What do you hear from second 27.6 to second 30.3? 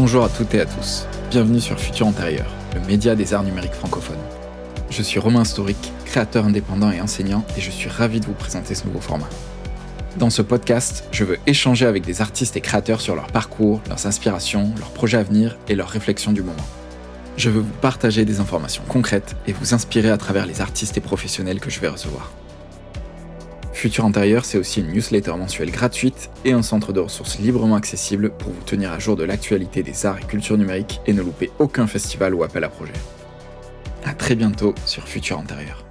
accessible pour vous tenir à jour de l'actualité des arts et